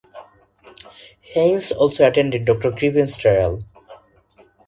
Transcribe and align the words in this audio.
Haynes 1.35 1.71
also 1.71 2.07
attended 2.07 2.43
Dr 2.45 2.71
Crippen’s 2.71 3.17
trial. 3.17 3.63